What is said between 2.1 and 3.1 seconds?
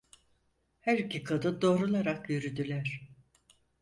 yürüdüler.